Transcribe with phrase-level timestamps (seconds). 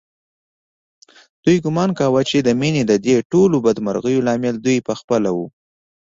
[1.43, 5.39] دوی ګومان کاوه چې د مينې ددې ټولو بدمرغیو لامل دوی په خپله و